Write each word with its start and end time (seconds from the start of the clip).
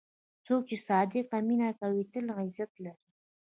څوک 0.45 0.61
چې 0.69 0.75
صادق 0.87 1.27
مینه 1.47 1.69
کوي، 1.79 2.03
تل 2.11 2.25
عزت 2.39 2.71
لري. 2.83 3.03